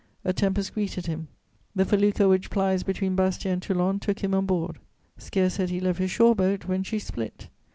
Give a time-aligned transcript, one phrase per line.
[0.25, 1.27] A tempest greeted him:
[1.75, 4.79] the felucca which plies between Bastia and Toulon took him on board.
[5.19, 7.49] Scarce had he left his shore boat, when she split.